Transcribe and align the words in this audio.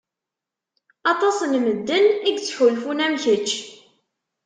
Aṭas 1.11 1.37
n 1.51 1.53
medden 1.65 2.05
i 2.27 2.29
yettḥulfun 2.31 3.03
am 3.05 3.13
kečč. 3.23 3.49